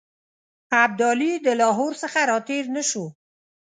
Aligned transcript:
ابدالي 0.83 1.33
د 1.45 1.47
لاهور 1.59 1.93
څخه 2.03 2.19
را 2.29 2.37
تېر 2.47 2.65
نه 2.75 2.83
شو. 2.89 3.05